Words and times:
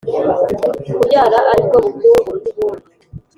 kubyara 0.97 1.37
ari 1.51 1.61
bwo 1.67 1.77
bukungu 1.85 2.21
buruta 2.27 2.49
ubundi. 2.55 2.85